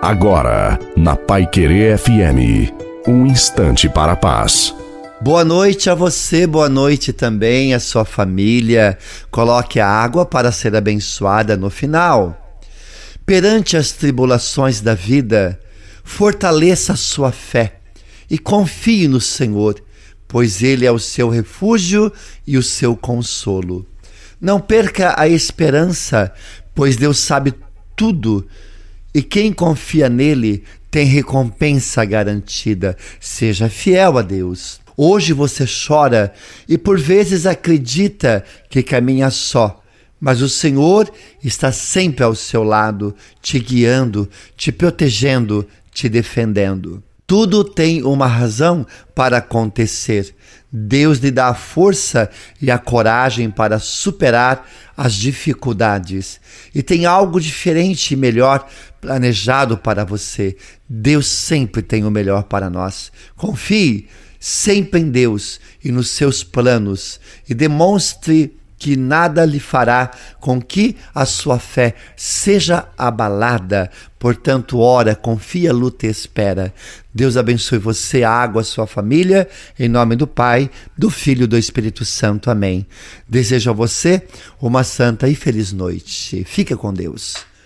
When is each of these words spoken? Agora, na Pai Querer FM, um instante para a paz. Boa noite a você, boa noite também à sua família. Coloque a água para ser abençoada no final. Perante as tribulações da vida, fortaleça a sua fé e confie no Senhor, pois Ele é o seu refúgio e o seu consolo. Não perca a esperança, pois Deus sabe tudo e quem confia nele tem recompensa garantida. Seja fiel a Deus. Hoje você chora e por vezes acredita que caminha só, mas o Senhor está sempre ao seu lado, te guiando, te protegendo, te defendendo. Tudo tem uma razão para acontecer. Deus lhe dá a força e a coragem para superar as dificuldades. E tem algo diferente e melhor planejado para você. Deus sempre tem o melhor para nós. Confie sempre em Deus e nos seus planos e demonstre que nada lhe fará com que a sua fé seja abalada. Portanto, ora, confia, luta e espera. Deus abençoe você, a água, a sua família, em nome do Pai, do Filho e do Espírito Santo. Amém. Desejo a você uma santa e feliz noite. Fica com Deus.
Agora, 0.00 0.78
na 0.96 1.16
Pai 1.16 1.44
Querer 1.44 1.98
FM, 1.98 2.70
um 3.04 3.26
instante 3.26 3.88
para 3.88 4.12
a 4.12 4.16
paz. 4.16 4.72
Boa 5.20 5.44
noite 5.44 5.90
a 5.90 5.94
você, 5.94 6.46
boa 6.46 6.68
noite 6.68 7.12
também 7.12 7.74
à 7.74 7.80
sua 7.80 8.04
família. 8.04 8.96
Coloque 9.28 9.80
a 9.80 9.88
água 9.88 10.24
para 10.24 10.52
ser 10.52 10.76
abençoada 10.76 11.56
no 11.56 11.68
final. 11.68 12.60
Perante 13.26 13.76
as 13.76 13.90
tribulações 13.90 14.80
da 14.80 14.94
vida, 14.94 15.58
fortaleça 16.04 16.92
a 16.92 16.96
sua 16.96 17.32
fé 17.32 17.80
e 18.30 18.38
confie 18.38 19.08
no 19.08 19.20
Senhor, 19.20 19.82
pois 20.28 20.62
Ele 20.62 20.86
é 20.86 20.92
o 20.92 20.98
seu 21.00 21.28
refúgio 21.28 22.12
e 22.46 22.56
o 22.56 22.62
seu 22.62 22.96
consolo. 22.96 23.84
Não 24.40 24.60
perca 24.60 25.20
a 25.20 25.26
esperança, 25.26 26.32
pois 26.72 26.94
Deus 26.94 27.18
sabe 27.18 27.52
tudo 27.96 28.46
e 29.18 29.22
quem 29.22 29.52
confia 29.52 30.08
nele 30.08 30.62
tem 30.92 31.04
recompensa 31.04 32.04
garantida. 32.04 32.96
Seja 33.18 33.68
fiel 33.68 34.16
a 34.16 34.22
Deus. 34.22 34.80
Hoje 34.96 35.32
você 35.32 35.64
chora 35.66 36.32
e 36.68 36.78
por 36.78 37.00
vezes 37.00 37.44
acredita 37.44 38.44
que 38.70 38.80
caminha 38.80 39.28
só, 39.28 39.82
mas 40.20 40.40
o 40.40 40.48
Senhor 40.48 41.12
está 41.42 41.72
sempre 41.72 42.22
ao 42.22 42.32
seu 42.32 42.62
lado, 42.62 43.12
te 43.42 43.58
guiando, 43.58 44.30
te 44.56 44.70
protegendo, 44.70 45.66
te 45.92 46.08
defendendo. 46.08 47.02
Tudo 47.28 47.62
tem 47.62 48.02
uma 48.02 48.26
razão 48.26 48.86
para 49.14 49.36
acontecer. 49.36 50.34
Deus 50.72 51.18
lhe 51.18 51.30
dá 51.30 51.48
a 51.48 51.54
força 51.54 52.30
e 52.58 52.70
a 52.70 52.78
coragem 52.78 53.50
para 53.50 53.78
superar 53.78 54.66
as 54.96 55.12
dificuldades. 55.12 56.40
E 56.74 56.82
tem 56.82 57.04
algo 57.04 57.38
diferente 57.38 58.14
e 58.14 58.16
melhor 58.16 58.66
planejado 58.98 59.76
para 59.76 60.06
você. 60.06 60.56
Deus 60.88 61.26
sempre 61.26 61.82
tem 61.82 62.02
o 62.02 62.10
melhor 62.10 62.44
para 62.44 62.70
nós. 62.70 63.12
Confie 63.36 64.08
sempre 64.40 64.98
em 64.98 65.10
Deus 65.10 65.60
e 65.84 65.92
nos 65.92 66.08
seus 66.08 66.42
planos 66.42 67.20
e 67.46 67.52
demonstre 67.52 68.56
que 68.78 68.96
nada 68.96 69.44
lhe 69.44 69.58
fará 69.58 70.10
com 70.38 70.60
que 70.62 70.96
a 71.14 71.26
sua 71.26 71.58
fé 71.58 71.94
seja 72.16 72.86
abalada. 72.96 73.90
Portanto, 74.18 74.78
ora, 74.78 75.14
confia, 75.14 75.72
luta 75.72 76.06
e 76.06 76.10
espera. 76.10 76.72
Deus 77.12 77.36
abençoe 77.36 77.78
você, 77.78 78.22
a 78.22 78.30
água, 78.30 78.62
a 78.62 78.64
sua 78.64 78.86
família, 78.86 79.48
em 79.78 79.88
nome 79.88 80.14
do 80.16 80.26
Pai, 80.26 80.70
do 80.96 81.10
Filho 81.10 81.44
e 81.44 81.46
do 81.46 81.58
Espírito 81.58 82.04
Santo. 82.04 82.50
Amém. 82.50 82.86
Desejo 83.28 83.70
a 83.70 83.74
você 83.74 84.22
uma 84.60 84.84
santa 84.84 85.28
e 85.28 85.34
feliz 85.34 85.72
noite. 85.72 86.44
Fica 86.44 86.76
com 86.76 86.92
Deus. 86.92 87.47